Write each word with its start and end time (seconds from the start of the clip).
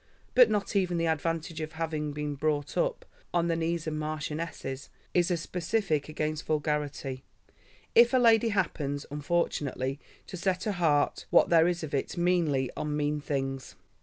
But 0.33 0.49
not 0.49 0.75
even 0.75 0.97
the 0.97 1.05
advantage 1.05 1.61
of 1.61 1.73
having 1.73 2.11
been 2.11 2.33
brought 2.33 2.75
up 2.75 3.05
"on 3.35 3.49
the 3.49 3.55
knees 3.55 3.85
of 3.85 3.93
marchionesses" 3.93 4.89
is 5.13 5.29
a 5.29 5.37
specific 5.37 6.09
against 6.09 6.47
vulgarity, 6.47 7.23
if 7.93 8.11
a 8.11 8.17
lady 8.17 8.49
happens, 8.49 9.05
unfortunately, 9.11 9.99
to 10.25 10.37
set 10.37 10.63
her 10.63 10.71
heart, 10.71 11.27
what 11.29 11.49
there 11.49 11.67
is 11.67 11.83
of 11.83 11.93
it, 11.93 12.17
meanly 12.17 12.71
on 12.75 12.97
mean 12.97 13.21
things. 13.21 13.75